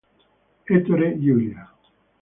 Ettore 0.73 1.09
Giuria 1.21 1.63